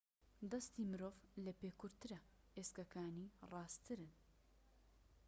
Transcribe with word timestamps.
دەستی 0.51 0.89
مرۆڤ 0.91 1.17
لە 1.45 1.51
پێ 1.59 1.69
کورتترە 1.79 2.19
ئێسکەکانی 2.57 3.33
ڕاستترن 3.51 4.11